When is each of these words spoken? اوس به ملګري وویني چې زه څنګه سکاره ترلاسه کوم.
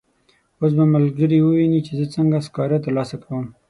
اوس 0.59 0.71
به 0.77 0.85
ملګري 0.95 1.37
وویني 1.41 1.79
چې 1.85 1.93
زه 1.99 2.05
څنګه 2.15 2.37
سکاره 2.47 2.77
ترلاسه 2.85 3.15
کوم. 3.23 3.45